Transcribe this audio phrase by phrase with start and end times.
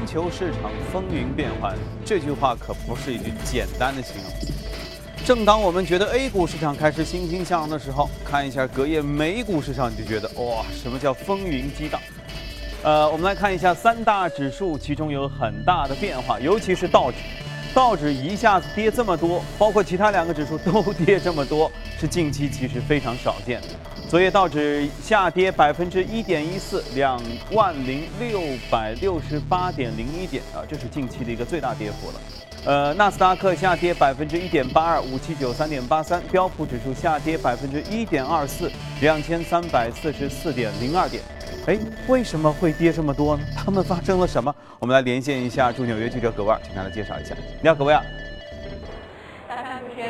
[0.00, 1.76] 全球市场风云变幻，
[2.06, 4.32] 这句话可不是一句简单的形容。
[5.26, 12.00] 正当我们觉得 A 股市场开始欣欣向荣的时候，看一下隔夜美股市场，你就觉得哇，什么叫风云激荡？
[12.82, 17.18] 呃，我们来看一下三大指数，其中有很大的变化，尤其是道指，
[17.74, 23.68] 道指一下子跌这么多，包括其他两个指数都 跌这么多，是近期其实非常少见的。
[24.10, 32.14] 昨夜道指下跌百分之一点一四，两万零六百六十八点零一点啊，这是近期的一个最大跌幅了。
[32.64, 38.68] 呃，纳斯达克下跌百分之一点八二，五七九三点八三；标普指数下跌百分之一点二四，
[39.00, 41.22] 两千三百四十四点零二点。
[41.66, 43.44] 哎，为什么会跌这么多呢？
[43.56, 44.52] 他们发生了什么？
[44.80, 47.32] 我们来连线一下驻纽约记者葛万，请他来介绍一下。
[47.62, 48.04] 你好，葛万。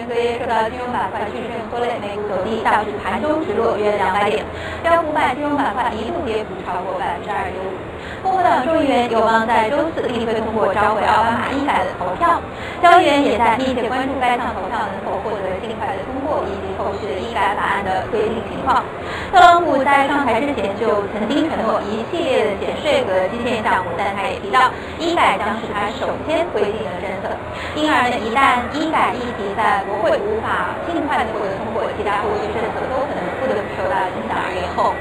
[0.06, 4.44] 隔夜受到金融板块趋势拖累，美股走低，道指盘中直落约两百点，
[4.82, 7.74] 标普百金融板块一度跌幅超过百分之二点五。
[8.22, 12.40] 共和党众议员有望在周四力推通过召回奥巴马医改的投票，
[12.82, 18.82] 交易员也在密切关注该项投票能否获得尽快的通过，以及后续的医改法案的推进情况。
[19.30, 27.36] 特朗普在上台之前就曾经承诺一系列的减税和基建项目，但他也提到医改将是他首先推进的政策。
[27.76, 34.96] 因而呢，一旦医改议题在国会无法尽快的获得通过，其他后续政策都可能不得不受到影响而延后。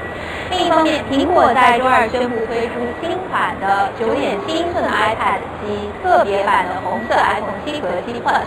[0.50, 8.46] 另一方面，苹果在周二宣布推出新款的9.7英寸的 iPad 及特别版的红色 iPhone 7和7 Plus。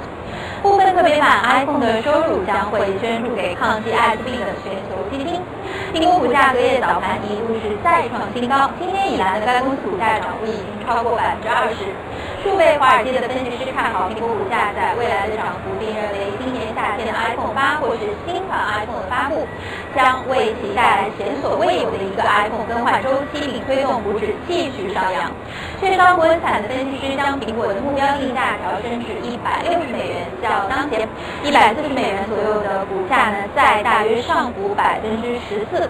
[0.62, 5.42] 部分特别版 iPhone 的收入将会捐助给抗击艾滋病的全球基金。
[5.94, 11.86] 苹果股价隔夜早盘一度是再创新高，今天以来的该公司股价涨幅已经超过百分之二十。
[12.42, 19.48] 数位华尔街的分析师看好苹果股价在未来的涨幅，并认为今年夏天的 iPhone 八或是新款 iPhone 的发布，
[19.96, 25.32] 将为其带来前所未有的一个 iPhone 更换周期，并推动股指继续上扬。
[25.80, 31.08] 券商博彩的分析师将苹果的目标定价调升至一百六十美元，较当前
[31.46, 35.83] 一百四十美元左右的股价呢，在大约上浮百分之十四。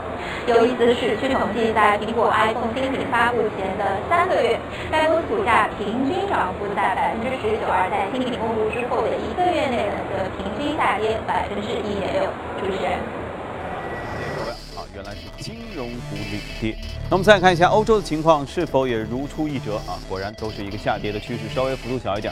[0.47, 4.59] 有意思的是，据统计，在苹果 iPhone 新品发布前的三个月，
[4.91, 6.43] 该公司股价平均涨。
[6.59, 12.29] 幅在百分之十九，而在新品公布之后的一个月内呢，则平均下跌百分之一点六。
[12.59, 12.99] 主持人，
[14.75, 16.75] 好，原来是金融股领跌。
[17.09, 19.97] 那我们再看一下欧洲的情况，是否也如出一辙啊？
[20.07, 22.31] 果然都是一个下跌的趋势，稍微幅度小一点。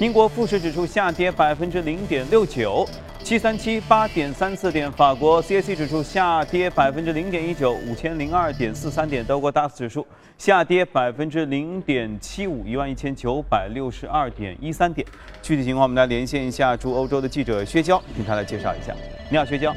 [0.00, 2.88] 英国富时指数下跌百分之零点六九。
[3.24, 10.06] 七三七八点三四点，法国 CAC 指数下跌百分之零点一九，五千零二点四三点，德国 DAX 指数
[10.38, 15.04] 下跌百分之零点七五，一万一千九百六十二点一三点。
[15.42, 18.94] 具体情况，我们来连线一下驻欧洲的记者薛娇，请他来介绍一下。
[19.28, 19.74] 你好，薛娇。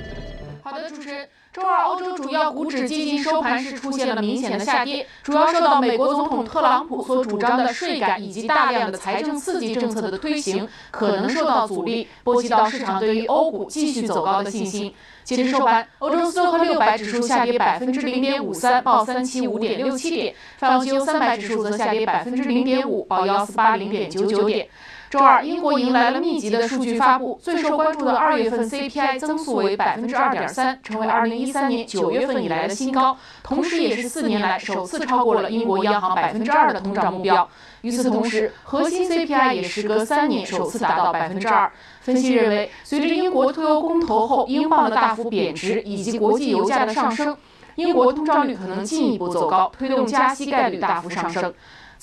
[0.62, 1.28] 好的，主持人。
[1.53, 14.94] 周二，欧洲主要股指接近收盘时出现了明显的下跌，主要受到美国总统特朗普所主张的税改以及大量的财政刺激政策的推行，可能受到阻力，波及到市场对于欧股继续走高的信心。
[15.25, 24.66] 截至收盘，欧洲斯托克六百指数下跌百分之零点五三，报三七五点六七点；泛欧三百指数则下跌百分之零点五，报幺四八零点九九点。
[25.11, 37.45] 周二，英国迎来了密集的数据发布，最受关注的二月份 CPI 增速为百分之二点三，成为二零一三年九月份以来的新高，同时也是四年来首次超过了英国央行百分之二的通胀目标。
[37.81, 41.69] 与此同时，核心 CPI 也时隔三年首次达到百分之二。
[41.99, 47.35] 分析认为，随着英国脱欧公投后英镑的大幅贬值以及国际油价的上升，
[47.75, 51.53] 英国通胀率可能进一步走高，推动加息概率大幅上升。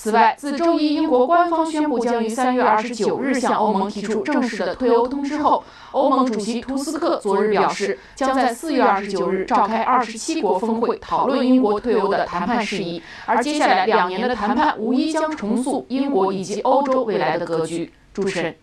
[0.01, 13.03] 此外，自周一英国官方宣布将于三月二十九日向欧盟提出正式的退欧通知后，欧盟主席图斯克昨日表示，将在四月二十九日召开二十七国峰会，讨论英国退欧的谈判事宜。
[13.27, 17.93] 而接下来两年的谈判无疑将重塑英国以及欧洲未来的格局。
[18.15, 18.55] 主持人。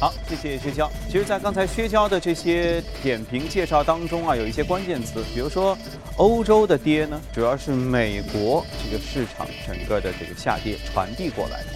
[0.00, 0.90] 好，谢谢薛娇。
[1.10, 5.76] 其实，在刚才薛娇的这些点评介绍当中啊，有一些关键词，比如说
[6.16, 11.66] 欧洲的跌呢，主要是美国这个市场整个的这个下跌传递过来的。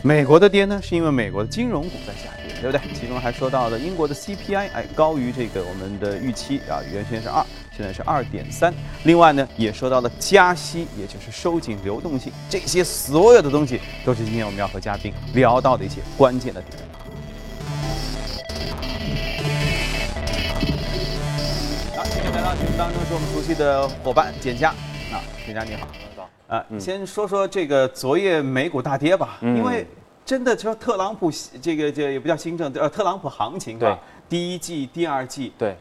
[0.00, 2.80] 美国的跌呢，是因为美国的金融股在下跌，对不对？
[2.98, 7.44] 其中还说到了英国的 CPI 哎高于这个我们的预期啊，原先是二，
[7.76, 8.72] 现在是二点三。
[9.04, 16.78] 另外呢，也说到了加息，也就是收紧流动性，这些所有的东西都是今天我们要和嘉宾聊到的一些关键的点。
[22.64, 24.70] 目当中是我们熟悉的伙伴简佳
[25.12, 25.86] 啊，简佳你好，
[26.48, 29.86] 啊，先说说这个昨夜美股大跌吧，因为
[30.24, 31.30] 真的说特朗普
[31.60, 33.98] 这个这也不叫新政，呃，特朗普行情啊，
[34.28, 35.76] 第一季、第二季对，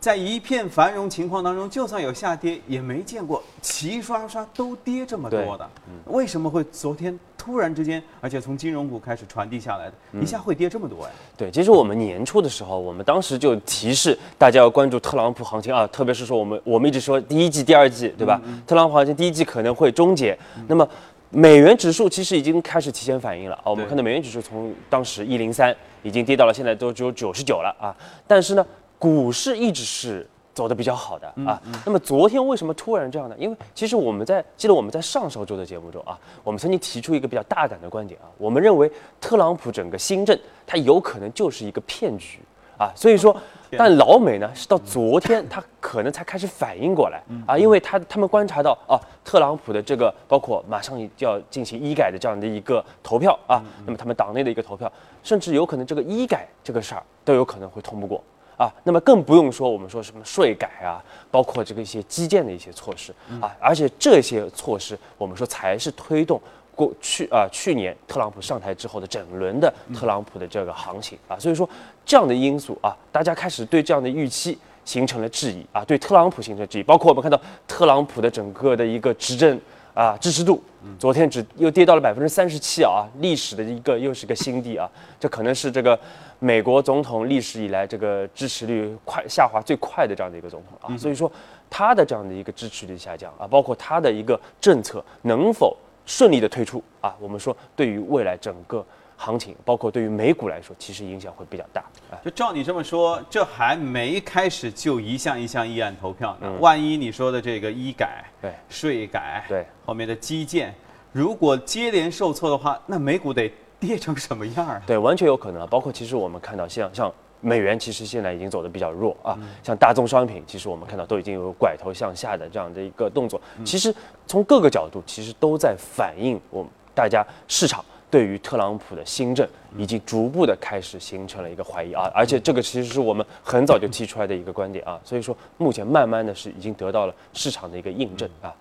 [0.00, 5.70] 在一片繁荣情况当中，就算有下跌，也没见过齐刷刷都跌这么多的。
[6.06, 11.10] 为什么会昨天突然之间，而且从金融股开始传递下来的，一下会跌这么多呀？
[11.36, 18.40] 对，其实我们年初的时候，我们当时就提示大家要关注特朗普行情啊，特别是说我们我们一直说第一季、第二季，对吧？
[18.66, 20.34] 特朗普行情第一季可能会终结，
[20.66, 20.88] 那么
[21.28, 23.64] 美元指数其实已经开始提前反应了啊。
[23.66, 27.94] 我们看到美元指数从当时一零三已经跌到了现在都只有九十九了啊，
[28.26, 28.66] 但是呢。
[29.00, 33.34] 股市一直是走的比较好的啊，那么昨天为什么突然这样呢？
[33.38, 42.40] 因为其实我们在记得我们在上上周的节目中啊，我们曾经提出一个比较大胆的观点啊，我们认为特朗普整个新政它有可能就是一个骗局
[42.76, 43.34] 啊，所以说，
[43.78, 54.92] 但老美呢是到昨天他可能才开始反应过来啊，因为他他们观察到啊，特朗普的这个包括马上就要进行医改的这样的一个投票啊，那么他们党内的一个投票，
[55.22, 58.22] 甚至有可能这个医改这个事儿都有可能会通不过。
[58.60, 63.10] 啊，那么更不用说我们说什么税改啊，包括这个一些基建的一些措施
[63.40, 66.38] 啊，而且这些措施我们说才是推动
[66.76, 71.66] 过去啊去年特朗普上台之后的整轮的特朗普的这个行情啊，所以说
[72.04, 79.58] 这样的因素啊，大家开始对这样的预期形成了质疑啊，对特朗普形成质疑，包括我们看到特朗普的整个的一个执政
[79.94, 80.62] 啊支持度，
[80.98, 84.88] 昨天只又跌到了百分之三十七啊，历史的一个又是一个新低啊，
[85.18, 85.98] 这可能是这个。
[86.42, 91.30] 美国总统历史以来这个支持率快下滑最快的这样的一个总统啊，所以说
[91.68, 95.76] 他的这样的一个支持率下降啊，包括他的一个政策能否
[96.06, 98.82] 顺利的推出啊，我们说对于未来整个
[99.20, 102.16] 行情，包括对于美股来说，其实影响会比较大啊。
[102.24, 110.74] 就照你这么说，这还没开始就一项一项议案投票呢，万一你说的这个医改、对税改、对后面的基建，
[111.12, 113.52] 如果接连受挫的话，那美股得。
[113.80, 114.82] 跌成什么样啊？
[114.86, 115.66] 对，完全有可能。
[115.68, 119.38] 包括其实我们看到，像像美元，其实现在已经走的比较弱啊。
[119.62, 123.40] 像大宗商品，其实我们看到都已经有拐头向下的这样的一个动作。
[123.64, 123.94] 其实
[124.26, 132.10] 从各个角度，其实都在反映我们大家市场对于特朗普的新政已经逐步的开始形成了一个怀疑啊。
[132.14, 134.98] 而且这个其实是我们很早就提出来的一个观点啊。
[135.04, 138.52] 所以说，目前慢慢的是已经得到了市场的一个印证啊。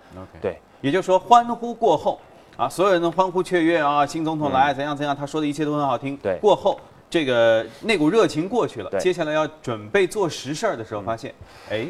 [0.41, 2.19] 对，也就是说，欢呼过后。
[2.57, 4.05] 啊，所有人都欢呼雀跃啊！
[4.05, 5.15] 新总统来，怎样怎样？
[5.15, 6.17] 他说的一切都很好听。
[6.17, 6.77] 对，过后
[7.09, 11.33] 这个那股热情过去了，接下来要准备做实事儿的时候，发现，
[11.69, 11.87] 哎，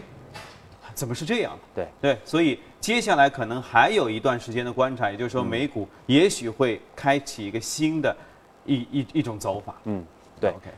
[0.94, 1.58] 怎么是这样？
[1.74, 8.16] 对对，所以接下来可能还有一段时间的观察，也就是说，美股也许会开启一个新的，
[8.66, 9.76] 一一一种走法。
[9.86, 10.04] 嗯，
[10.40, 10.50] 对。
[10.52, 10.70] OK，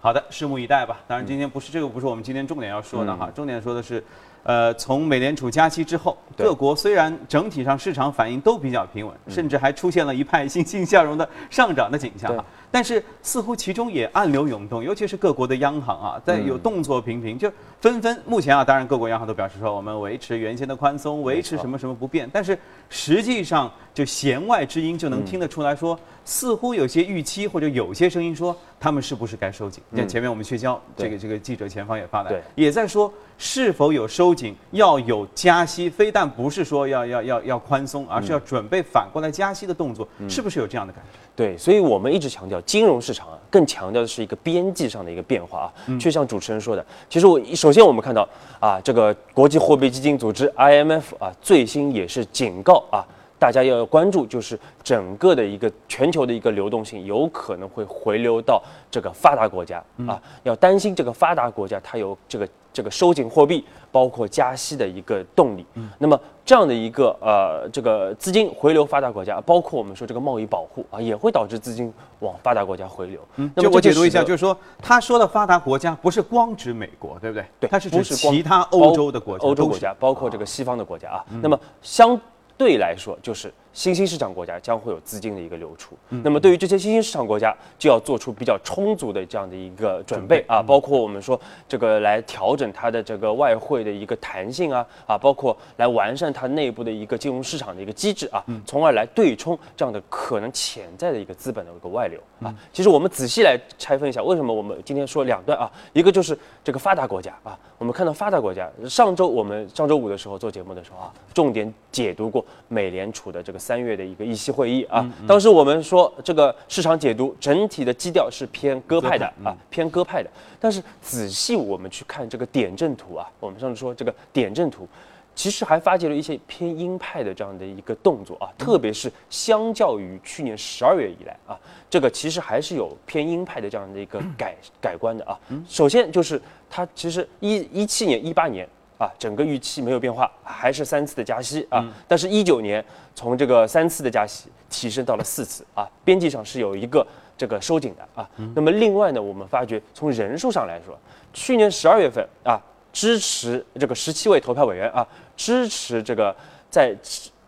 [0.00, 1.00] 好的，拭目以待吧。
[1.06, 4.02] 当然，今天不是这个，不是我们今天重点要说的哈，重点说的是。
[4.42, 12.34] 呃，从美联储加息之后，各国虽然整体上市场反应都比较平稳，甚至还出现了一派欣欣向荣的上涨的景象，
[12.70, 17.50] 但是似乎其中也暗流涌动，尤其是各国的央行啊，在有动作频频，就
[17.80, 22.58] 纷纷目前啊，当然各国央行都表示说我们维持原先的宽松，维持什么什么不变，但是
[22.88, 25.98] 实际上就弦外之音就能听得出来说。
[26.22, 29.82] 似乎有些预期，或者有些声音说，他们是不是该收紧？
[29.96, 41.18] 像前面我们薛娇这个这个记者前方也发来，也在说是否有收紧，要有加息，非但不是说要要要要宽松，而是要准备反过来加息的动作，是不是有这样的感觉？
[41.34, 45.98] 对，所以我们一直强调，金融市场啊，更强调的是一个边际上的一个变化啊。
[45.98, 48.28] 就像主持人说的，其实我首先我们看到
[48.58, 53.04] 啊，这个国际货币基金组织 IMF 啊，最新也是警告啊。
[53.38, 65.64] 大家要关注，就是整个的一个全球的一个流动性有可能会回流到这个发达国家啊，要担心这个发达国家它有这个这个收紧货币，包括加息的一个动力。
[65.98, 73.20] 那么这样的一个呃这个资金回流发达国家，包括我们说这个贸易保护啊，也会导致资金往发达国家回流。
[73.54, 77.44] 那么我解读一下，就是说他说的发达国家不是光指美国，对不对？
[77.60, 81.24] 对，它是指其他欧洲的国家，欧洲国家包括这个西方的国家啊。
[81.42, 82.20] 那么相
[82.56, 85.96] 对来说，就是新兴市场国家将会有资金的一个流出。
[86.08, 102.52] 那么，对于这些新兴市场国家，就要做出比较充足的这样的一个准备啊，包括我们说这个来调整它的这个外汇的一个弹性啊，啊，包括来完善它内部的一个金融市场的一个机制啊，从而来对冲这样的可能潜在的一个资本的一个外流啊。
[102.72, 105.70] 其实我们仔细来拆分一下，为什么我们今天说两段啊？
[105.92, 112.44] 一个就是这个发达国家啊，我们看到发达国家，上周我们上周五的时候做节目的时候啊，重点解读过。
[112.72, 120.30] 美联储的这个三月的一个议息会议啊，当时我们说这个市场解读整体的基调是偏鸽派的啊，偏鸽派的。
[120.58, 124.88] 但是仔细我们去看这个点阵图啊，我们上次说这个点阵图，
[125.34, 135.38] 其实还发掘了一些偏鹰派的这样的一个动作啊，特别是相较于去年十二月以来啊，这个其实还是有偏鹰派的这样的一个 改改观的啊。
[135.68, 138.68] 首先就是它其实一一七年、一八年
[139.00, 147.06] 啊，整个预期没有变化，还是三次的加息啊，但是一九年从这个三次的加息提升到了四次啊，边际上是有一个
[147.38, 148.28] 这个收紧的啊。
[148.54, 150.94] 那么另外呢，我们发觉从人数上来说，
[151.32, 152.60] 去年十二月份啊。
[152.92, 156.34] 支持这个十七位投票委员啊，支持这个
[156.68, 156.92] 在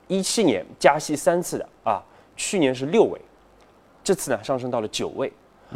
[0.06, 2.00] 一七年加息三次的啊，
[2.36, 3.20] 去年是六位，
[4.04, 5.32] 这次呢上升到了九位。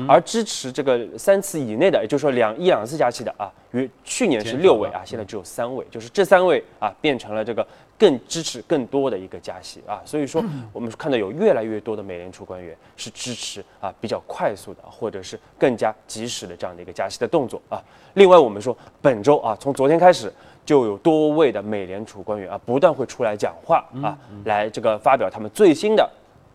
[0.09, 7.67] 而支持这个三次以内的，也就是说两一两次加息的啊，与去年是六位啊，现在只有三位，就是这三位啊变成了这个
[7.99, 17.83] 更支持更多的一个加息啊，所以说我们看到有越来越多的美联储官员是支持啊比较快速的或者是更加及时的这样的一个加息的动作啊。
[18.15, 20.33] 另外我们说本周啊，从昨天开始
[20.65, 26.09] 就有多位的美联储官员啊不断会出来讲话啊，来这个发表他们最新的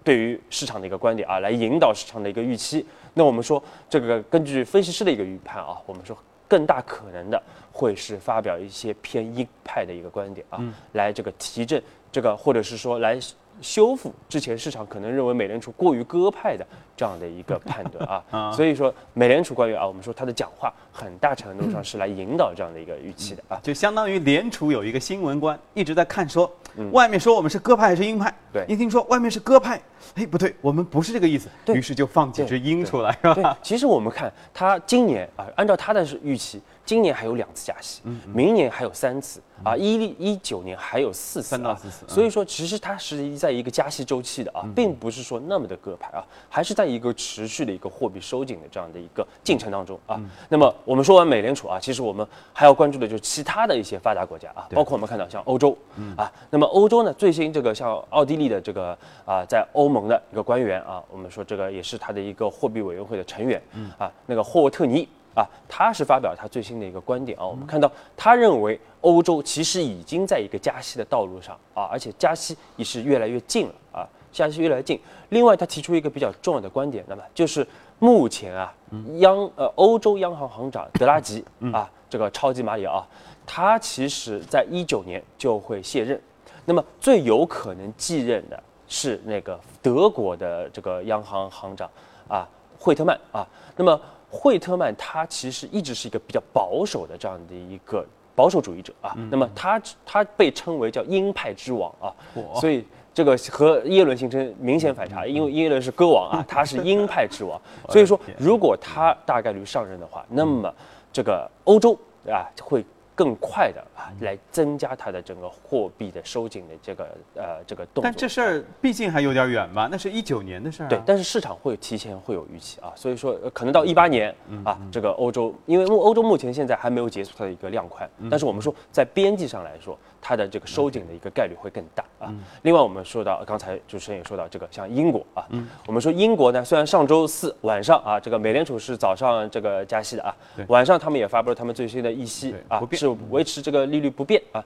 [0.03, 2.85] 对于市场的一个观点啊，来引导市场的一个预期。
[3.13, 7.41] 那我们说，这个根据分析师的一个预判啊，我们说更大可能的
[7.71, 10.59] 会是发表一些偏鹰派的一个观点啊，
[10.93, 13.19] 来这个提振这个，或者是说来。
[13.59, 16.65] 修复之前市场可能认为美联储过于鸽派的
[16.95, 26.49] 这样的一个判断啊， 所以说美联储官员啊，我们说他的讲话很大程度上是来引导这样的一个预期的啊，就相当于联储有一个新闻官一直在看说，
[26.91, 29.79] 外面说我们是鸽派还是鹰派，对，一听说外面是鸽派，
[30.15, 33.57] 哎不对，我们不是这个意思，于是就放几只鹰出来是吧？
[33.61, 36.61] 其实我们看他今年啊，按照他的预期。
[36.83, 38.01] 今年还有两次加息，
[38.33, 42.03] 明年还有三次啊，一一九年还有四次，三到四次。
[42.07, 50.19] 所以说，其实它是在一个加息周期的啊，并不是说那么的鸽派啊，还是在一个持续的一个货币收紧的这样的一个进程当中啊。
[50.49, 55.77] 那么我们说完美联储啊，其实我们还要关注的就是其他的一些发达国家啊，包括我们看到像欧洲
[56.17, 63.61] 啊，那么欧洲呢，最新这个像奥地利的这个啊，在欧盟的一个官员啊，我们说这个也是他的一个货币委员会的成员
[63.97, 65.07] 啊，那个霍沃特尼。
[65.33, 74.99] 啊，他是发表他最新的一个观点啊，我们看到他认为欧洲其实已经在一个加息的道路上啊，而且加息也是越来越近了啊，加息越来越近。
[75.29, 77.65] 另外，他提出一个比较重要的观点，那么就是
[77.99, 78.75] 目前啊，
[79.19, 83.07] 央呃欧洲央行行长德拉吉啊，这个超级马里奥，
[83.45, 86.21] 他其实在一九年就会卸任，
[86.65, 91.89] 那么最有可能继任的是那个德国的这个央行行长
[92.27, 92.45] 啊，
[92.77, 93.99] 惠特曼啊，那么。
[94.33, 102.15] 惠特曼他其实一直是一个比较保守的这样的一个保守主义者啊，那么他他被称为叫鹰派之王啊，
[102.55, 110.73] 所以这个和耶伦形成明显反差，因为耶伦是歌王啊， 他是鹰派之王，所以说如果他大概率上任的话，那么
[111.11, 111.93] 这个欧洲
[112.25, 112.85] 啊会。
[113.21, 117.03] 更快的啊，来增加它的整个货币的收紧的这个
[117.35, 118.03] 呃这个动作。
[118.03, 119.87] 但这事儿毕竟还有点远吧？
[119.91, 120.89] 那是一九年的事儿。
[120.89, 124.33] 对，但是市场会提前会有预期啊，所以说可能到一八年
[124.65, 129.95] 啊，这个欧洲，因为欧洲目前现在还没有结束它的一个量宽，但是我们说在边际上来说。
[130.21, 132.33] 它的这个收紧的一个概率会更大啊。
[132.61, 135.45] 另外，我们说到刚才主持人也说到这个，像英国啊，
[135.87, 140.35] 我们说英国呢，虽然上周四晚上啊，这个美联储是早上这个加息的啊，
[140.67, 144.63] 晚上他们也发布了他们最新的议息啊，是维持这个利率不变啊。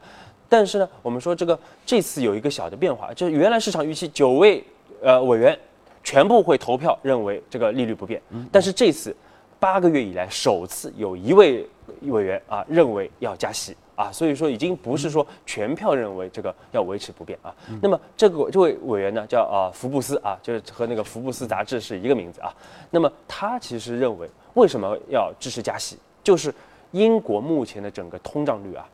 [0.47, 4.63] 但是呢，我们说这个这次有一个小的变化，就是原来市场预期九位
[5.01, 5.57] 呃委员
[6.03, 8.21] 全部会投票认为这个利率不变，
[8.51, 9.15] 但是这次
[9.59, 11.67] 八个月以来首次有一位
[12.01, 13.75] 委员啊认为要加息。
[13.95, 17.55] 啊，所以说已经不是说全票认为这个要维持不变啊。
[17.81, 22.53] 那么这个这位委员呢，叫啊福布斯啊，就是和那个福布斯杂志是一个名字啊。
[22.91, 25.97] 那么他其实认为，为什么要支持加息？
[26.21, 26.53] 就是
[26.91, 28.85] 英国目前的整个通胀率啊，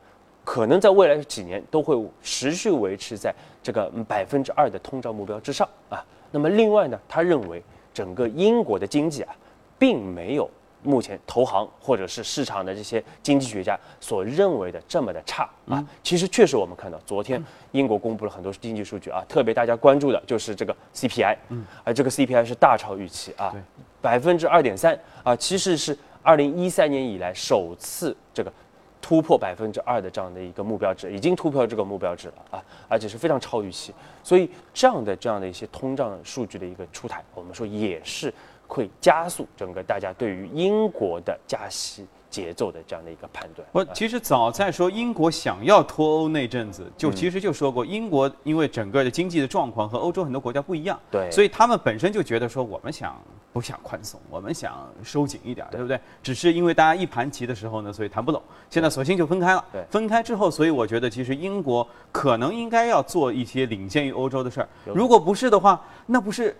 [0.44, 6.00] 可能在未来几年都会持续维持在这个百分之二的通胀目标之上啊。
[6.30, 7.60] 那么另外呢，他认为
[7.92, 9.34] 整个英国的经济啊，
[9.80, 10.48] 并没有。
[10.82, 23.54] 目前投行或者是市场的这些经济学家所认为的这么的差啊，其实确实我们看到昨天英国公布了很多经济数据啊，特别大家关注的就是这个 CPI，嗯，而这个 CPI 是大超预期啊，
[24.00, 28.52] 百分之二点三啊，其实是二零一三年以来首次这个
[29.00, 38.32] 突破百分之二的这样的一个目标值，已经突破这个目标值了啊，而且是非常超预期，所以这样的这样的一些通胀数据的一个出台，我们说也是。
[38.72, 43.68] 会加速整个大家对于英国的加息节奏的这样的一个判断。
[43.70, 53.14] 我其实早在说英国想要脱欧那阵子，就其实就说过，英国因为整个的经济的状况和欧洲很多国家不一样，对，所以他们本身就觉得说，我们想
[53.52, 56.00] 不想宽松，我们想收紧一点，对不对？
[56.22, 58.42] 只是因为大家一盘棋的时候呢，所以谈不拢。
[58.70, 59.62] 现在索性就分开了。
[59.70, 64.68] 对分开之后，所以我觉得其实英国可能应该要做一些领先于欧洲的事儿。
[64.86, 66.56] 如果不是的话，那不是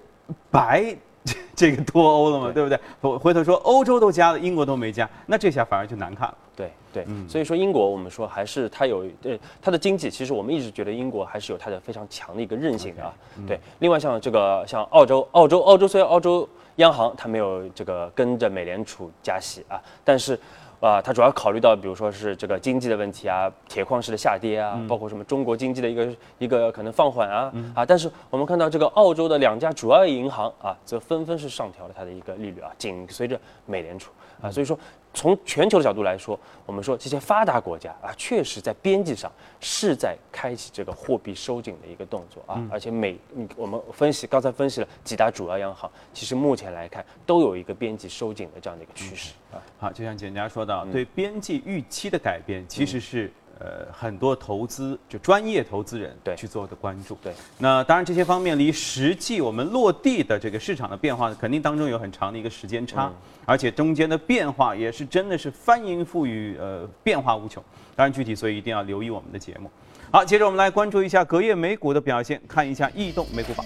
[0.51, 0.95] 白
[1.55, 2.47] 这个脱欧了嘛？
[2.47, 2.81] 对对不对？
[3.01, 6.35] 我回头说欧洲都加了，英国都没加，那这下反而就难看了。
[6.55, 13.15] 对对，嗯所以说英国我们说还是它有对它的经济，其实我们一直觉得英国还是有它的非常强的一个韧性的啊。
[13.39, 20.39] 嗯对，另外像这个像澳洲，澳洲澳洲虽然澳洲央行它没有这个跟着美联储加息啊，但是。
[20.83, 26.09] 啊，它主要考虑到，比如说是这个经济的问题啊，铁矿石的下跌啊，包括什么中国经济的一个
[26.39, 34.11] 一个可能放缓啊、啊，但是我们看到这个澳洲的两家主要银行啊，则纷纷是上调了它的一个利率啊，紧随着美联储
[34.43, 34.77] 啊，所以说
[35.15, 49.61] 从全球的角度来说，我们说这些发达国家啊，确实在边际上是在开启这个货币收紧的一个动作啊，而且美嗯我们分析刚才分析了几大主要央行，其实目前来看都有一个边际收紧的这样的一个趋势啊。
[49.79, 50.67] 好，就像简家说嗯。
[50.67, 53.31] 到，对边际预期的改变，其实是
[53.63, 57.17] 呃很多投资就专业投资人对去做的关注。
[57.23, 63.15] 对，那当然这些方面离实际我们落地的这个市场的变化，肯定当中有很长的一个时间差，嗯
[63.45, 67.63] 而且中间的变化也是真的是翻云覆雨，呃，变化无穷。
[67.95, 69.71] 当然具体，所以一定要留意我们的节目。
[70.11, 73.65] 好，接着我们来关注一下隔夜美股的表现，看一下异动美股榜。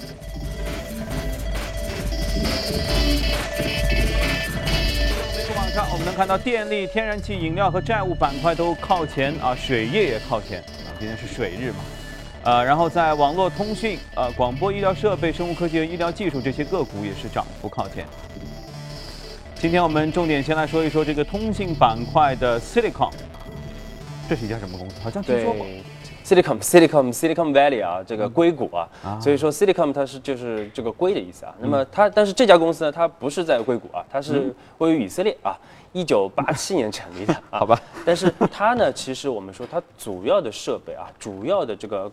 [5.96, 11.78] 我们能看到电力、天然气、饮料和债务板块都靠前啊，水业也靠前啊，今天是水日嘛。
[12.42, 18.04] 呃，然后在网络通讯、呃广播、医疗设备、生物科技和医疗技术这些个股也是涨幅靠前。
[19.54, 23.10] 今天我们重点先来说一说这个通信板块的 Silicon，
[24.28, 24.96] 这是一家什么公司？
[25.02, 25.64] 好像听说过。
[25.64, 25.82] 对
[26.24, 31.54] ，Silicon Silicon Silicon Valley 啊，这个硅谷啊，啊所以说 Silicon 它是就是这个硅的意思啊。
[31.60, 35.56] 那么它，但是这家公司呢，它不是在硅谷啊，它是位于以色列啊，
[35.92, 37.60] 一九八七年成立的啊。
[37.60, 37.80] 好吧。
[38.04, 42.10] 但是它呢，其实我们说它主要的设备啊，主要的这个。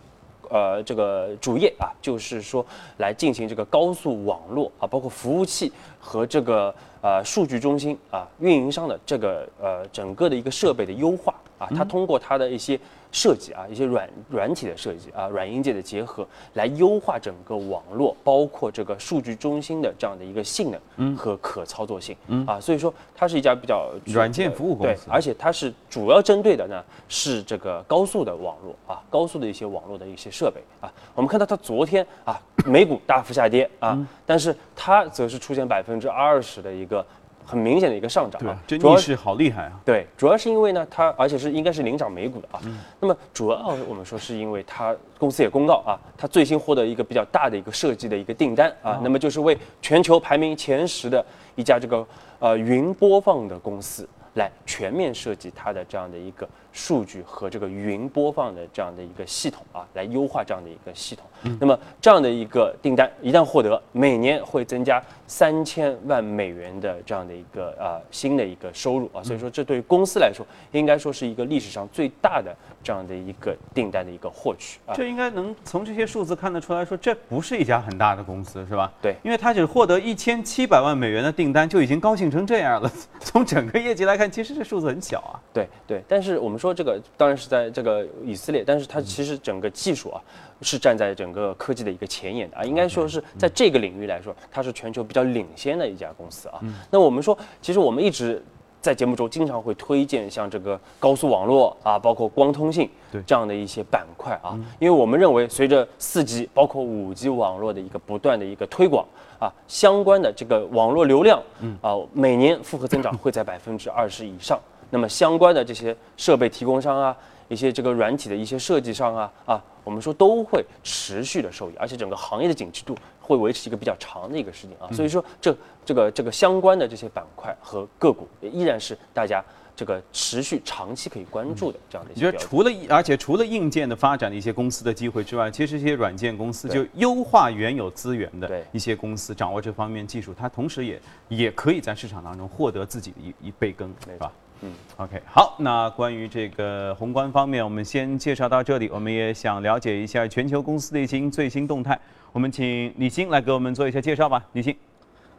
[0.50, 2.64] 呃，这个主业啊，就是说
[2.98, 12.78] 来进行这个高速网络啊，包括服务器和这个呃数据中心啊运营商的这个呃整个的一个设备的优化啊，它通过它的一些
[13.14, 22.16] 设计啊，一些软软体的设计啊，软硬件的结合，来优化整个网络，包括这个数据中心的这样的一个性能和可操作性。
[22.44, 30.92] 啊，所以说它是一家比较软件服务公对司，而且它是主要针对的呢是这个高速的网络啊，高速的一些网络的一些设备啊。
[31.14, 32.36] 我们看到它昨天啊，
[32.66, 34.04] 美股大幅下跌啊，嗯。
[34.26, 37.06] 但是它则是出现百分之二十的一个
[37.44, 39.72] 很明显的一个上涨啊这逆势好厉害啊！
[39.84, 42.60] 对，主要是因为呢，它而且是应该是领涨美股的啊。
[42.64, 52.06] 嗯那么主要我们说是因为它公司也公告啊，它最新获得一个比较大的一个设计的一个订单哦啊，那么就是为全球排名前十的一家这个
[52.38, 61.24] 呃云播放的公司来全面设计它的这样的一个数据和这个云播放的这样的一个系统啊，来优化这样的一个系统。
[61.46, 74.94] 嗯那么这样的一个订单一旦获得，每年会增加三千万美元的这样的一个啊、新的一个收入啊，所以说这对于公司来说，应该说是一个历史上最大的这样的一个订单的一个获取啊。
[74.94, 78.90] 这应该能从这些数字看得出来说，这不是一家很大的公司，是吧？
[79.00, 82.90] 对因为它只获得一千七百万美元的订单，就已经高兴成这样了。
[83.20, 85.38] 从整个业绩来看，其实这数字很小啊。
[85.52, 90.16] 对对，但是我们说这个当然是在这个以色列，但是它其实整个技术啊
[90.62, 96.58] 是站在整个科技的一个前沿的啊，应该说是在这个领域来说，它是全球比较领先的一家公司啊。
[96.90, 98.42] 那我们说，其实我们一直。
[98.84, 102.86] 在节目中经常会推荐像这个高速网络啊，包括光通信
[103.26, 109.06] 这样的一些板块啊，因为我们认为随着四 G 包括五 G 网络的一个不断的一个推广
[109.40, 111.42] 啊，相关的这个网络流量
[111.80, 114.60] 啊，每年复合增长会在百分之二十以上。
[114.94, 117.16] 那么相关的这些设备提供商啊，
[117.48, 124.86] 一些这个软体的一些设计上啊啊，我们说都会持续的受益，而且整个行业的景气度会维持一个比较长的一个时间啊。
[124.92, 132.38] 所以说这这个这个相关的这些板块和个股，也依然是大家这个持续长期可以关注的这样的一你些标的。
[132.38, 144.30] 觉得除了而且除了硬件的发展的一些公司的机会之外，其实这些软件公司就优化原有资源的一些公司，掌握这方面技术，它同时也也可以在市场当中获得自己的一一杯羹，是吧？
[144.64, 148.88] 嗯，OK，好，那关于这个宏观方面，我们先介绍到这里。
[148.88, 152.00] 我们也想了解一下全球公司的一些最新动态，
[152.32, 154.42] 我们请李欣来给我们做一下介绍吧。
[154.54, 154.74] 李欣，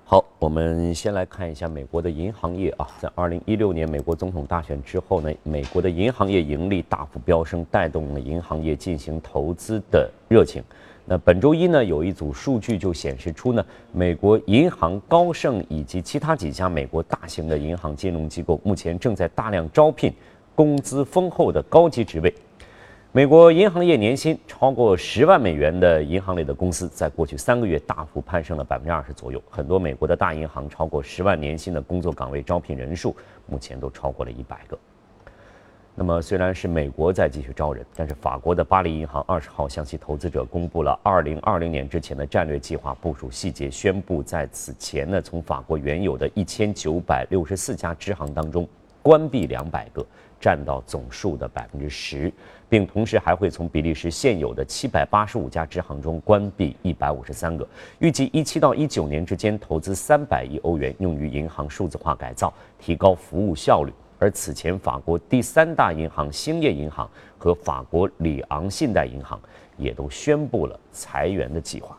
[0.03, 10.61] 好，我们先来看一下美国的银行业啊，在二零一六年美国总统大选之后呢，美国的银行业盈利大幅飙升，带动了银行业进行投资的热情。
[11.07, 20.11] 那本周一呢，有一组数据就显示出呢，美国银行高盛以及其他几家美国大型的银行金融机构目前正在大量招聘
[20.55, 22.33] 工资丰厚的高级职位。
[23.11, 29.41] 美国银行业年薪超过十万美元的银行类的公司，在过去三个月大幅攀升了百分之二十左右。
[29.49, 33.15] 很多美国的大银行超过十万年薪的工作岗位招聘人数，
[33.45, 34.77] 目前都超过了一百个。
[35.97, 48.67] 那么，虽然是美国在继续招人，但是法国的巴黎银行二十号向其投资者公布了二零二零年之前的战略计划部署细节，宣布在此前呢，从法国原有的一千九百六十四家支行当中
[49.01, 50.05] 关闭两百个。
[50.37, 52.31] 占到总数的百分之十，
[52.69, 57.67] 并同时还会从比利时现有的七百八十五家支行中关闭一百五十三个。
[57.97, 63.93] 预计一七到一九年之间投资三百亿欧元用于银行数字化改造，提高服务效率。
[64.17, 69.39] 而此前，法国第三大银行兴业银行和法国里昂信贷银行
[69.77, 71.97] 也都宣布了裁员的计划。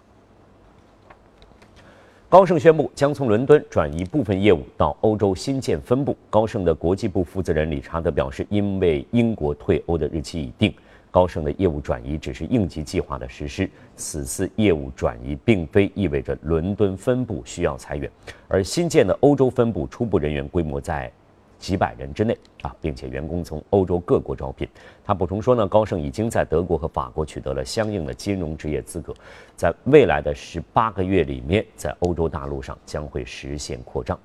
[2.29, 6.16] 高盛宣布将从伦敦转移部分业务到欧洲新建分部。
[6.29, 10.74] 高盛的国际部负责人理查德表示，因为英国退欧的日期已定，
[11.11, 13.70] 高盛的业务转移只是应急计划的实施。
[13.94, 18.11] 此次业务转移并非意味着伦敦分部需要裁员，
[18.48, 21.11] 而新建的欧洲分部初步人员规模在。
[21.59, 24.69] 几百人之内啊，并且员工从欧洲各国招聘。
[25.05, 29.14] 他补充说呢，高盛已经在德国和法国取得了相应的金融职业资格，
[29.57, 34.19] 在未来的十八个月里面，在欧洲大陆上将会实现扩张。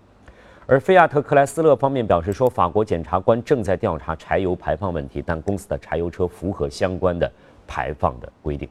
[0.67, 7.29] 而菲亚特克莱斯勒方面表示说，法国检察官正在调查柴油排放问题，但公司的柴油车符合相关的
[7.67, 8.69] 排放的规定。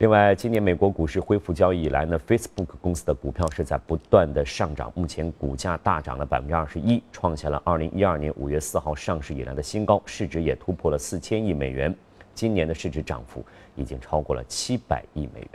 [0.00, 11.94] 另外，今年美国股市恢复交易以来呢，Facebook 公司的股票是在不断的上涨，目前股价大涨了百分之二十一，创下了二零一二年五月四号上市以来的新高，市值也突破了四千亿美元，
[12.34, 13.44] 今年的市值涨幅
[13.76, 15.48] 已经超过了七百亿美元。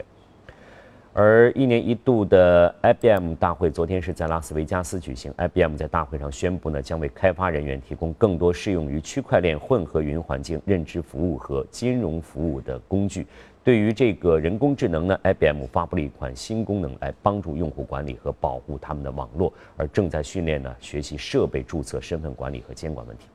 [1.12, 13.26] 而一年一度的 IBM 大会昨天是在拉斯维加斯举行，IBM 在大会上宣布呢，将为开发人员提供更多适用于区块链、混合云环境、认知服务和金融服务的工具。
[13.66, 23.26] 对于这个人工智能呢，IBM 发布了一款新功能来帮助用户管理和保护他们的网络，而正在训练呢学习设备注册、身份管理和监管问题。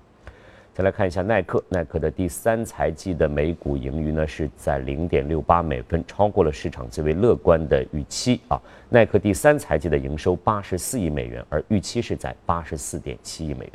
[0.73, 8.57] 再来看一下耐克，耐克的第三财季的每股盈余呢是在零点六八美分，超过了市场最为乐观的预期啊。
[8.87, 13.73] 耐克第三财季的营收八十四亿美元，而预期是在八十四点七亿美元。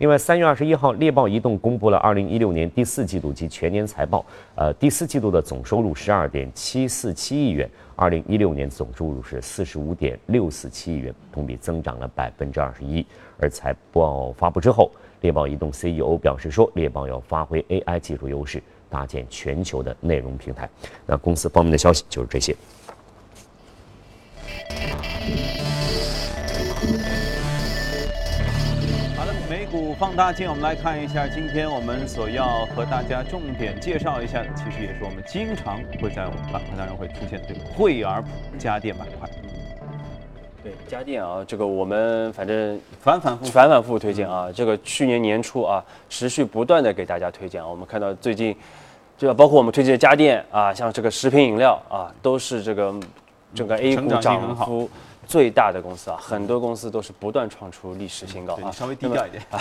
[0.00, 4.24] 另外，三月二十一号，猎豹移动公布了二零一六年第四季度及全年财报。
[4.54, 13.04] 呃，第四季度的总收入十二点七四七亿元，二零一六年总收入是四十五点六四七亿元，同比增长了百分之二十一。
[13.38, 20.66] 而财报发布之后，猎豹移动 CEO 表示说，猎豹要发挥 AI 技术优势，搭建全球的内容平台。
[21.04, 22.56] 那公司方面的消息就是这些。
[30.00, 39.28] 放大镜，我们来看一下，今天我们所要和大家重点介绍一下的，其实也是我们经常会在我们板块当中会出现的这个惠而浦家电板块。
[40.62, 47.68] 对家电啊，这个我们反正反反复反反复复推荐啊，这个去年年初啊，持续不断的给大家推荐啊。
[47.68, 48.56] 我们看到最近，
[49.18, 52.94] 这个包括我们推荐的家电啊，像这个食品饮料啊，都是这个
[53.54, 54.88] 整个 A 股涨幅。
[55.30, 58.68] 最大的公司啊，很多公司都是不断创出历史新高啊。
[58.72, 59.60] 稍微低调一点啊。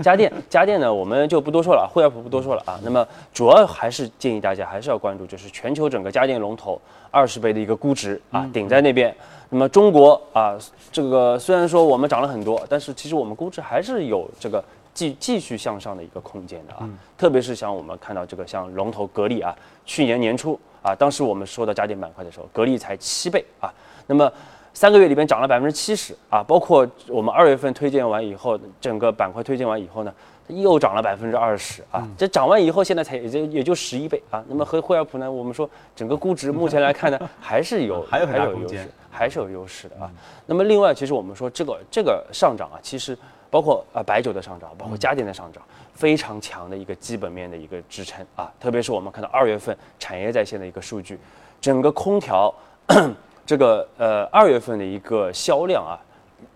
[0.00, 2.78] 家电，家电呢，我们就不多说了，惠而浦不多说了啊。
[2.84, 3.04] 那么
[3.34, 9.12] 主要还是建议大家还是要关注，就是全球整个家电龙头二十倍的一个估值啊，顶在那边。
[9.50, 10.56] 那么中国啊，
[10.92, 16.88] 这个虽然说我们涨了很多，但是其实我们估值还是有这个继继续向上的一个空间的啊。
[17.16, 19.52] 特别是像我们看到这个像龙头格力啊，
[19.84, 23.68] 去年年初啊，当时我们说到家电板块的时候，格力才七倍啊。
[24.06, 24.32] 那么
[24.74, 30.14] 三个月里边涨了百分之七十啊，包括我们二月份推荐完以后，整个板块推荐完以后呢，
[30.46, 32.06] 又涨了百分之二十啊。
[32.16, 34.44] 这涨完以后，现在才也就也就十一倍啊。
[34.46, 40.08] 那么和惠而浦呢，我们说整个估值目前来看呢， 还是有还有还有优势，还是有优势的啊。
[40.46, 43.18] 那么另外，其实我们说这个这个上涨啊，其实
[43.50, 45.60] 包括啊白酒的上涨，包括家电的上涨，
[45.92, 48.52] 非常强的一个基本面的一个支撑啊。
[48.60, 51.18] 特别是我们看到二月份产业在线的一个数据，
[51.60, 52.54] 整个空调。
[53.48, 55.96] 这个呃二月份的一个销量啊，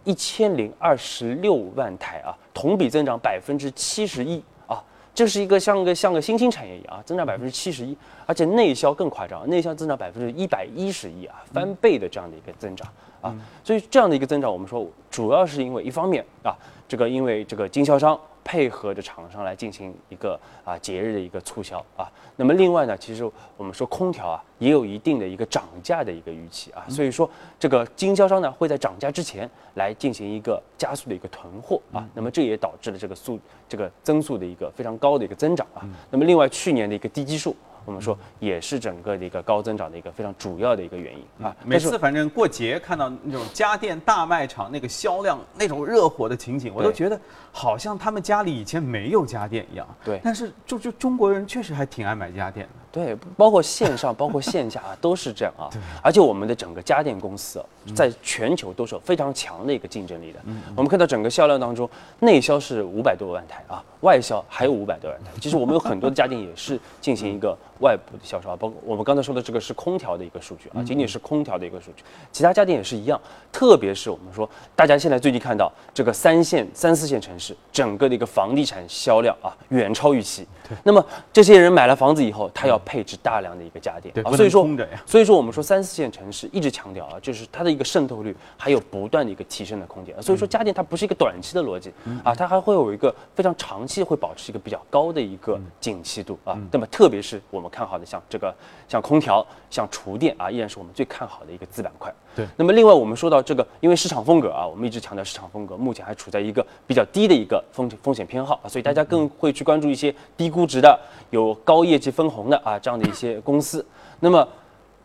[0.05, 4.76] 一千零二十六万台啊，同比增长百分之七十一啊，
[5.14, 12.87] 这是一个像个像个新兴产业一样啊，增长百分之七十一，而且内销更夸张，内销增长百分之一百一十一啊，翻倍的这样的一个增长
[13.22, 16.55] 啊，所以这样的一个增长，我们说主要是因为一方面啊，
[16.87, 22.11] 这个因为这个经销商配合着厂商来进行一个啊节日的一个促销啊。
[22.37, 27.28] 那么另外呢，其实我们说空调啊也有一定的一个涨价的一个预期啊，所以说
[27.59, 32.09] 这个经销商呢会在涨价之前来进行一个加速的一个囤货啊。
[32.14, 35.83] 那么这也导致了这个速这个增速的一个非常高的一个增长啊。
[36.11, 37.57] 那么另外去年的一个低基数。
[37.85, 41.55] 我们说也是整个的一个高增长的一个非常主要的一个原因啊。
[41.64, 49.87] 每次反正过节看到那种家电大卖场那个销量那种热火的情景，我都觉得好像他们家里以前没有家电一样。
[50.05, 52.73] 对，但是就就中国人确实还挺爱买家电的。
[52.92, 55.71] 对，包括线上，包括线下啊都是这样啊。
[56.03, 57.64] 而且我们的整个家电公司
[57.95, 60.38] 在全球都是有非常强的一个竞争力的。
[60.77, 61.88] 我们看到整个销量当中，
[62.21, 65.31] 内销是五百多万台啊，外销还有五百多万台。
[65.40, 73.21] 其实我们有很多的家电也是进行一个外部的销售啊，包括我们刚才说的这个是空调的一个数据啊，仅仅是空调的一个数据，其他家电也是一样。
[73.51, 80.47] 特别是我们说，大家现在最近看到这个三线、三四线城市整个的一个房地产销量啊，远超预期。
[80.85, 84.66] 那么这些人买了房子以后，他要配置大量的一个家电啊，所以说，
[85.05, 90.14] 所以说我们说三四线城市一直强调啊，就是它的一个渗透率还有不断的一个提升的空间。
[90.23, 91.92] 所以说家电它不是一个短期的逻辑
[92.25, 96.59] 啊，它还会有一个非常长期会保持一个比较高的一个景气度啊。
[96.71, 98.54] 那么特别是我们看好的像这个
[98.87, 102.12] 像空调、像厨电啊，依然是我们最看好的一个子板块。
[102.37, 102.46] 对。
[102.56, 113.85] 那么另外我们说到这个，因为市场风格啊，我们一直强调市场风格，目前还处在一个比较低的一个风风险偏好啊，所以大家更会去关注一些低估值的有高业绩分红的啊这样的一些公司。
[114.20, 114.48] 那么，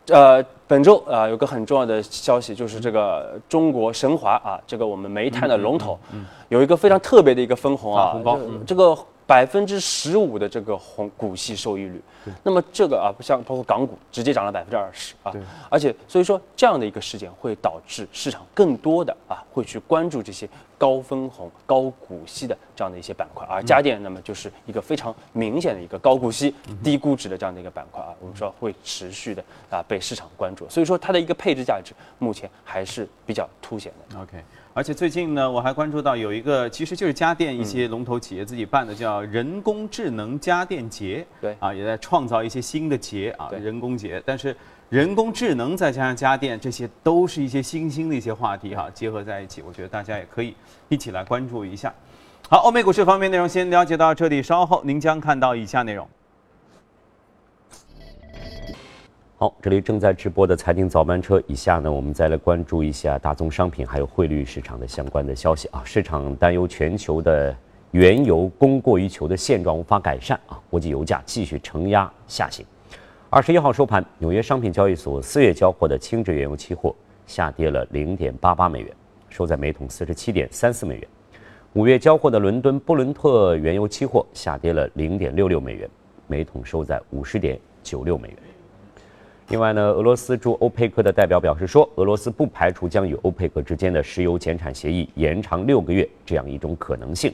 [0.08, 5.98] 呃，本周啊有个很重要的消息，就是这个中国神华啊，这个我们煤炭的龙头，
[6.50, 8.96] 有一个非常特别的一个分红啊，红包，这个。
[9.28, 12.00] 百分之十五的这个红股息收益率，
[12.42, 15.30] 那么这个啊，不像包括港股直接涨了百分之二十啊，
[15.68, 34.20] 而且所以说这样的一个事件会导致市场更多的啊会去关注这些高分红、高股息的这样的一些板块，而家电那么就是一个非常明显的一个高股息、低估值的这样的一个板块啊，我们说会持续的啊被市场关注，所以说它的一个配置价值目前还是比较凸显的。
[34.20, 34.42] OK。
[34.78, 41.26] 而且最近呢，我还关注到有一个，其实就是家电一些龙头企业自己办的，叫人工智能家电节。
[41.40, 44.22] 对啊，也在创造一些新的节啊，人工节。
[44.24, 44.56] 但是
[44.88, 50.54] 人工智能再加上家电，这些都是一些新兴的一些话题哈，结合在一起，我觉得大家也可以
[50.88, 51.92] 一起来关注一下。
[52.48, 56.08] 好，欧美股市方面内容先了解到这里，稍后您将看到以下内容。
[59.40, 65.80] 好，这里正在直播的财经早班车，以下呢，我们再来关注一下大宗商品还有汇率市场的相关的消息啊。
[65.84, 67.56] 市场担忧全球的
[67.92, 72.66] 原油供过于求的现状无法改善啊，国际油价继续承压下行。
[73.30, 76.92] 二十一号收盘，纽约商品交易所四月交货的轻质原油期货
[77.24, 78.92] 下跌了零点八八美元，
[79.28, 81.08] 收在每桶四十七点三四美元。
[81.74, 85.88] 五月交货的伦敦布伦特原油期货下跌了零点六六美元，
[86.26, 88.38] 每桶收在五十点九六美元。
[89.48, 97.32] 另外呢，俄罗斯驻欧佩克的代表表示说，俄罗斯不排除将与欧佩克之间的石油减产协议延长六个月这样一种可能性，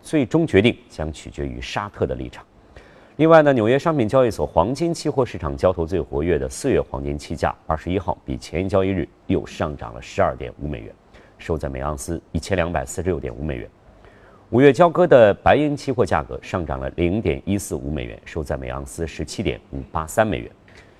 [0.00, 2.42] 最终决定将取决于沙特的立场。
[3.16, 10.90] 另外呢，纽约商品交易所黄金期货市场交投最活跃的四月黄金期价，二十一号比前一交易日又上涨了十二点五美元，
[11.36, 13.68] 收在每盎司一千两百四十六点五美元。
[14.48, 20.50] 五月交割的白银期货价格上涨了零点一四五美元，收在每盎司十七点五八三美元。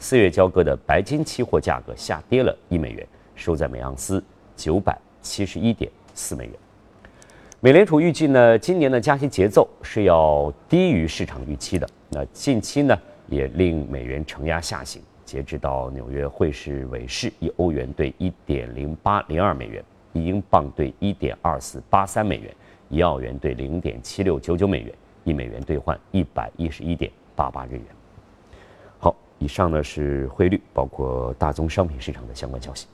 [0.03, 4.25] 四月交割的白金期货价格下跌了一美元，收在每盎司
[4.57, 6.55] 九百七十一点四美元。
[7.61, 11.87] 美联储预计呢，今年的加息节奏是要低于市场预期的。
[12.09, 15.03] 那近期呢，也令美元承压下行。
[15.27, 19.85] 截止到纽约汇市尾市，一欧元兑一点零八零二美元，
[20.15, 22.51] 一英镑兑一点二四八三美元，
[22.89, 27.85] 一澳元兑零点七六九九美元，一美元兑换一百一十一点八八日元。
[29.41, 32.87] 以上呢是汇率，包括大宗商品市场的相关消息。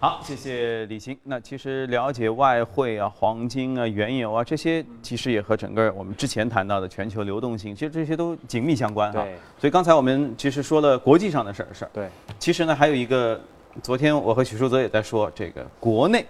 [0.00, 1.18] 好，谢谢李欣。
[1.24, 9.22] 那其实了解外汇啊、黄金啊、原油啊这些，其实也和整个我们之前谈到的全球流动性，其实这些都紧密相关哈。
[9.22, 9.36] 对。
[9.58, 11.90] 所以刚才我们其实说了国际上的事儿事儿。
[11.92, 12.08] 对。
[12.38, 13.40] 其实呢，还有一个，
[13.82, 16.24] 昨天我和许书泽也在说，这个国内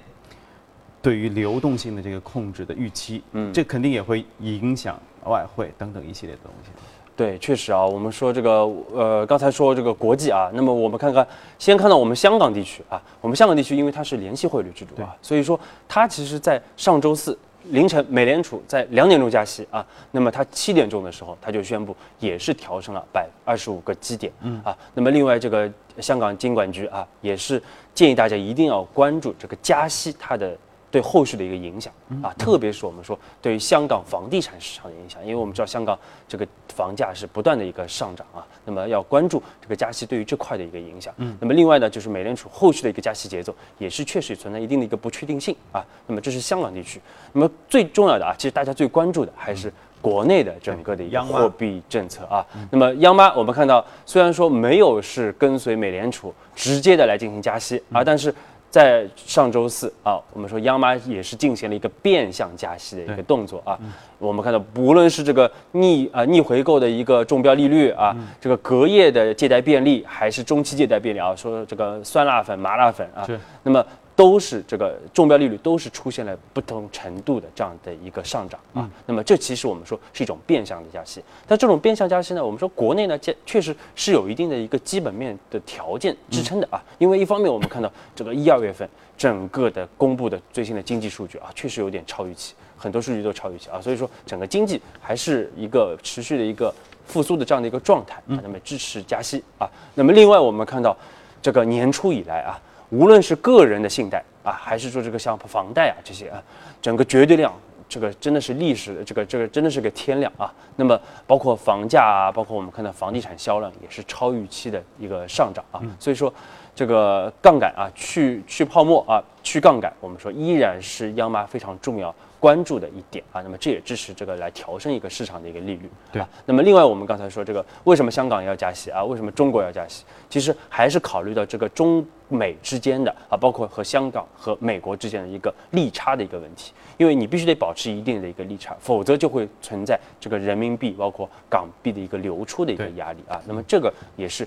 [1.02, 6.70] 对于流动性的这个控制的预期，嗯，这肯定也会影响外汇等等一系列的东西。
[7.18, 11.26] 对，确实啊，我们说这个，呃，刚才说这个国际啊，那么我们看看，
[11.58, 17.36] 先看到我们香港地区啊，我们香港地区因为它是联系汇率制度啊，所以说它其实，在上周四
[17.70, 24.62] 凌晨，美联储在两点钟加息啊，那么它七点钟的时候，它就宣布也是调升了百二十五个基点，嗯。
[24.64, 27.60] 啊，那么另外这个香港金管局啊，也是
[27.92, 30.56] 建议大家一定要关注这个加息它的
[30.90, 41.12] 对后续的一个影响啊，特别是我们说对于香港房地产市场的影响，因为我们知道香港这个房价是不断的一个上涨啊，那么要关注这个加息对于这块的一个影响。
[41.18, 45.84] 嗯，那么另外呢，就是美联储后续的一个加息节奏也是确实存在一定的一个不确定性啊。
[46.06, 47.00] 那么这是香港地区，
[47.32, 49.70] 那么最重要的啊，其实大家最关注的还是
[50.00, 52.46] 国内的整个的一个货币政策啊。
[52.70, 58.34] 那么央妈我们看到，虽然说没有是跟随美联储直接的来进行加息啊，但是。
[58.70, 63.78] 在上周四啊，我们说央妈也是进行了一个变相加息的一个动作啊。
[64.18, 73.26] 我们看到，不论是这个逆啊逆回购的一个中标利率啊，这个隔夜的借贷便利，还是中期借贷便利啊，说这个酸辣粉、麻辣粉啊，
[73.62, 73.84] 那么
[74.18, 78.90] 都是这个中标利率都是出现了不同程度的这样的一个上涨啊。
[79.06, 86.82] 那么这其实我们说是一种变相的加息，但这种变相加息呢，我们说国内呢，确确实是有一定的一个基本面的条件支撑的啊。
[86.98, 96.74] 因为一方面我们看到这个一二月份整个的公布的最新的经济数据啊，确实有点超预期，很多数据都超预期啊，所以说整个经济还是一个持续的一个
[97.06, 99.70] 复苏的这样的一个状态啊，那么支持加息啊。
[99.94, 100.96] 那么另外我们看到
[101.40, 102.60] 这个年初以来啊。
[102.90, 106.42] 无论是个人的信贷啊，还是说这个像房贷啊这些啊，
[106.80, 107.52] 整个绝对量，
[107.88, 110.52] 这个真的是历史，这个这个真的是个天量啊。
[110.76, 115.80] 那么包括房价啊，包括我们看到房地产销量也是超预期的一个上涨啊。
[115.98, 116.32] 所以说
[116.74, 122.14] 这个杠杆啊，去去泡沫啊，去杠杆，我们说依然是央妈非常重要。
[122.40, 126.28] 关注的一点啊，那么这也支持这个来调升一个市场的一个利率，对啊。
[126.46, 129.04] 那么另外我们刚才说这个为什么香港要加息啊？
[129.04, 130.04] 为什么中国要加息？
[130.30, 143.42] 其实还是考虑到这个中美之间的啊，包括和香港和美国之间的一个利差的一个问题，因为你必须得保持一定的一个利差，否则就会存在这个人民币包括港币的一个流出的一个压力啊。
[143.46, 144.46] 那么这个也是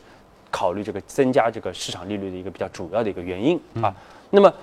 [0.49, 3.93] 考虑这个增加这个市场利率的一个比较主要的一个原因啊。
[4.29, 4.53] 那么。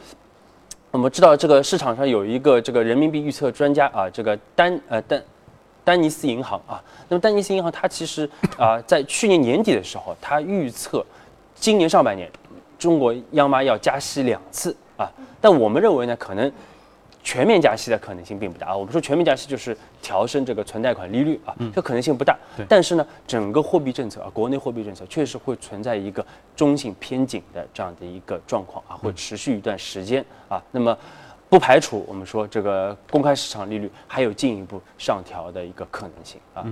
[0.91, 5.23] 我们知道这个市场上有一个这个人民币预测专家啊，这个丹呃丹
[5.85, 11.05] 丹尼斯银行啊，那么丹尼斯银行它其实啊在去年年底的时候，它预测
[11.55, 12.31] 今年上半年
[12.79, 16.51] 中国央妈要加息两次啊，但我们认为呢可能。
[17.23, 18.77] 全面加息的可能性并不大啊。
[18.77, 22.37] 我们说全面加息就是调升这个存贷款利率啊，这可能性不大。
[22.69, 26.25] 但是呢，整个货币政策啊，国内货币政策确实会存在一个
[26.57, 30.63] 中性偏紧的这样的一个状况啊，会持续一段时间啊。
[30.71, 30.97] 那么，
[31.49, 36.65] 不排除我们说这个公开市场利率还有进一步上调的一个可能性啊。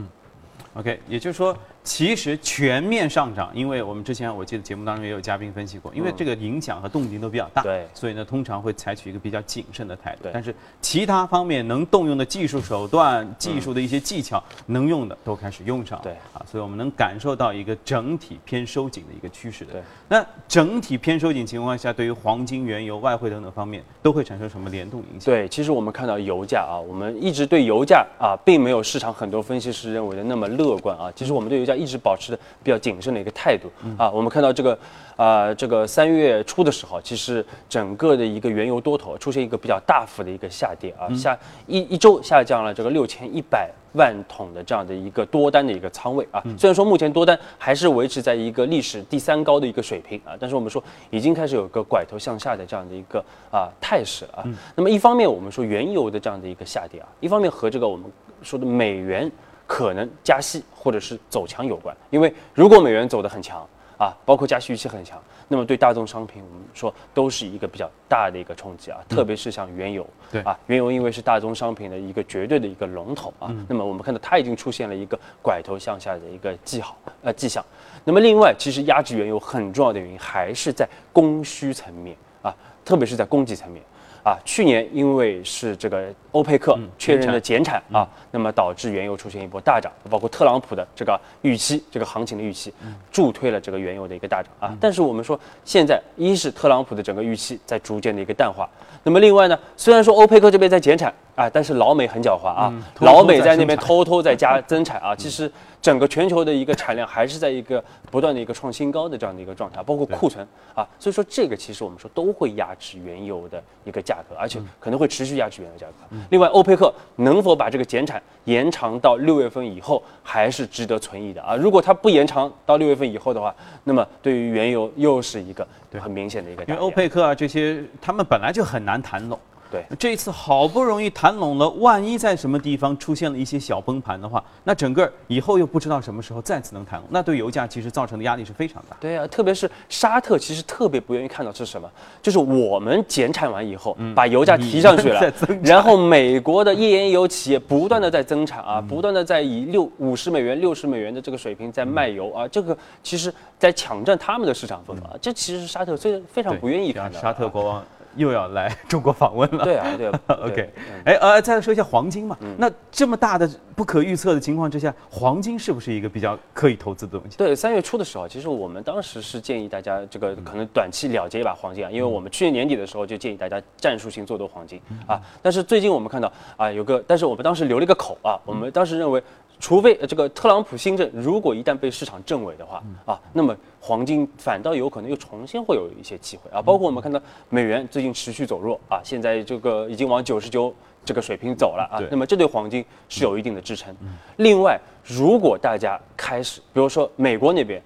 [0.75, 1.57] OK，也就是说，
[1.87, 10.25] 其实全面上涨，因为我们之前我记得节目当中也有嘉宾分析过，因为这个影响和动静都比较大，对，所以呢，通常会采取一个比较谨慎的态度。
[10.25, 16.03] 对但是其他方面能动用的技术手段、技术的一些技巧能用的都开始用上了。
[16.03, 19.75] 对啊，所以我们能感受到一个整体偏收紧的一个趋势的。
[19.75, 25.33] 对，那整体偏收紧情况下，对于黄金、原油、外汇等等方面都会产生什么联动影响？
[25.33, 31.13] 对，其实我们看到油价啊，我们一直对油价啊，并没有市场很多分析师认为的那么乐观啊。
[31.15, 34.11] 其实我们对油价一直保持的比较谨慎的一个态度啊。
[34.11, 34.79] 我们看到这个
[35.17, 46.43] 啊，这个三月初的时候，其实整个的一个原油多头出现一个比较大幅的一个下跌啊，下一一周下降了这个六千一百万桶的这样的一个多单的一个仓位啊。
[46.59, 54.45] 虽然说目前多单还是维持在一个历史第三高的一个水平啊，但是我们说已经开始有个拐头向下的这样的一个啊态势啊。
[54.75, 58.05] 那么一方面我们说原油的这样的一个下跌啊，一方面和这个我们
[58.43, 59.31] 说的美元。
[59.67, 63.67] 可能加息或者是走强有关，因为如果美元走得很强
[63.99, 70.43] 啊，包括加息预期很强，那么对大宗商品我们说都是一个比较大的一个冲击啊，特别是像原油，对。
[70.43, 77.65] 啊，原油因为是大宗商品的一个绝对的一个龙头啊，那么我们看到它已经出现了一个拐头向下的一个记号呃迹象，
[78.05, 83.83] 那么另外其实压制原油很重要的原因还是在供需层面啊，特别是在供给层面。
[84.27, 87.81] 啊，去年因为是这个欧佩克确认的减产。
[87.93, 92.75] 啊，那么导致原油出现一波大涨，包括特朗普的这个预期，这个行情的预期，
[93.13, 94.77] 助推了这个原油的一个大涨啊。
[94.81, 98.69] 但是我们说，现在一是特朗普的整个预期在逐渐的一个淡化，
[99.05, 105.49] 那么另外呢，虽然说欧佩克这边在减产啊，但是老美很狡猾啊，老美在那边偷偷在 加增产啊，其实。
[105.83, 110.45] 整个全球的一个产量还是在一个不断的一个创新高的这样的一个状态，包括库存
[110.75, 116.17] 啊，所以说这个其实我们说都会压制原油的一个价格，而且可能会持续压制原油价格。
[116.31, 121.55] 另外，欧佩克能否把这个减产延长到六月份以后，还是值得存疑的啊。
[121.55, 125.65] 如果它不延长到六月份以后的话，那么对于原油又是一个
[126.01, 126.65] 很明显的一个。
[126.65, 129.39] 因为欧佩克啊这些，他们本来就很难谈拢。
[129.71, 129.85] 对。
[129.99, 138.97] 这一次好不容易谈拢了，万一在什么地方出现了一些小崩盘的话，那整个以后又不知道什么时候再次能谈拢，那对油价其实造成的压力是非常大。
[139.01, 141.91] 对啊，特别是沙特，其实特别不愿意看到是什么，
[142.23, 157.21] 就是我们减产完以后，把油价提上去了 然后美国的页岩油企业不断的在增产啊，不断的在以六五十美元、六十美元的这个水平在卖油啊，这个其实在抢占他们的市场份额啊，这其实是沙特最非常不愿意看到的啊。
[157.23, 157.85] 沙特国王
[158.17, 159.65] 又要来中国访问了。
[159.65, 160.71] 对啊，对啊 OK，
[161.05, 167.37] 哎呃，再说一下黄金嘛，那这么大的不可预测的情况之下，黄金是不是一个比较可以投资的东西？
[167.37, 175.21] 对，三月初的时候，其实我们当时是建议大家这个可能短期了结一把黄金啊，因为我们去年年底的时候就建议大家战术性做多黄金啊。
[175.43, 179.23] 但是最近我们看到啊，有个，但是我们当时留了一个口啊，我们当时认为，
[179.59, 186.61] 除非呃这个特朗普新政如果一旦被市场证伪的话啊，那么黄金反倒有可能又重新会有一些机会啊。
[186.61, 190.75] 包括我们看到美元最近持续走弱啊，现在这个已经往九十九。
[191.05, 193.95] 这个水平走了啊，那么这对黄金是有一定的支撑。
[194.39, 197.81] 另外，如果大家开始，比如说美国那边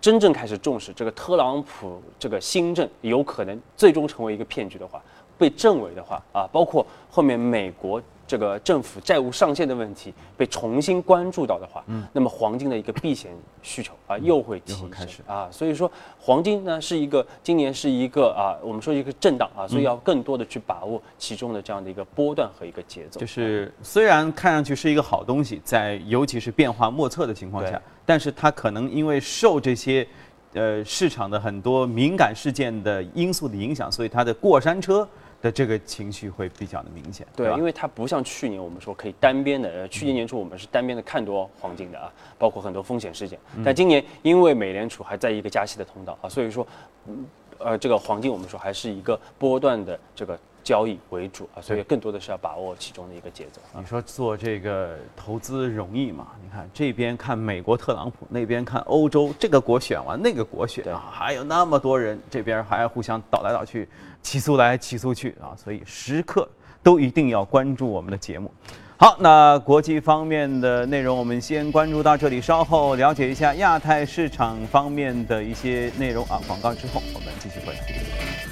[0.00, 5.00] 真正开始重视这个特朗普这个新政有可能最终成为一个骗局的话，
[5.38, 8.02] 被证伪的话啊，包括后面美国
[8.34, 13.30] 这个政府债务上限的问题被重新关注到的话，嗯，那么黄金的一个避险
[13.62, 14.90] 需求啊又会提升
[15.24, 30.04] 啊，所以说黄金呢是一个今年是一个啊，我们说一个震荡啊，所以要更多的去把握其中的这样的一个波段和一个节奏，就是虽然看上去是一个好东西，在尤其是变化莫测的情况下，但是它可能因为受这些
[30.54, 35.08] 呃市场的很多敏感事件的因素的影响，所以它的过山车
[35.44, 43.38] 的这个情绪会比较的明显，对，因为它不像去年我们说可以单边的，呃，去年年初我们是单边的看多黄金的啊，包括很多风险事件。
[43.62, 46.66] 但今年因为美联储还在一个加息的通道啊，所以说，
[47.06, 47.26] 嗯
[47.58, 53.84] 呃，这个黄金我们说还是一个波段的这个交易为主啊，所以更多的是要把握其中的一个节奏啊你。
[53.84, 56.28] 说做这个投资容易吗？
[56.42, 63.86] 你看这边看美国特朗普，那边看欧洲，这个国选完，那个国选啊，还有那么多人，这边还要互相倒来倒去，
[64.24, 66.48] 起诉来起诉去啊，所以时刻
[66.82, 68.50] 都一定要关注我们的节目。
[68.96, 76.40] 好，那国际方面的内容我们先关注到这里，稍后了解一下亚太市场方面的一些内容啊。
[76.48, 78.43] 广告之后我们继续回来。